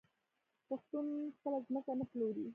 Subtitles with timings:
[0.67, 1.05] پښتون
[1.35, 2.45] خپله ځمکه نه پلوري.